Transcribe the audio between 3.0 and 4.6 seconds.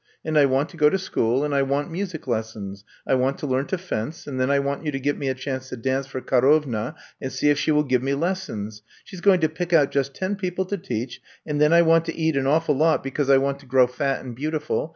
I want to learn to fence and then I